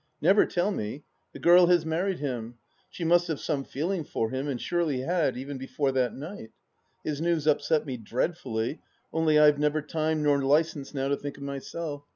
Never 0.19 0.47
tell 0.47 0.71
me 0.71 0.95
I 0.95 1.03
The 1.33 1.39
girl 1.39 1.67
has 1.67 1.85
married 1.85 2.17
him; 2.17 2.55
she 2.89 3.03
must 3.03 3.27
have 3.27 3.39
some 3.39 3.63
feeling 3.63 4.03
for 4.03 4.31
him, 4.31 4.47
and 4.47 4.59
surely 4.59 5.01
had, 5.01 5.37
even 5.37 5.59
before 5.59 5.91
that 5.91 6.15
night! 6.15 6.49
His 7.03 7.21
news 7.21 7.45
upset 7.45 7.85
me 7.85 7.97
dreadfully, 7.97 8.81
only 9.13 9.37
I 9.37 9.45
have 9.45 9.59
never 9.59 9.83
time 9.83 10.25
or 10.25 10.43
licence 10.43 10.95
now 10.95 11.09
to 11.09 11.17
think 11.17 11.37
of 11.37 11.43
myself. 11.43 12.01